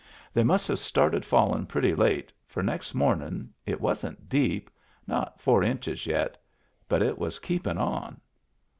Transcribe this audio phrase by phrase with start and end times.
[0.33, 4.71] They must have started fallin* pretty late, for next momin* it wasn't deep,
[5.05, 6.41] not four inches yet,
[6.89, 8.19] but it was keepin* on.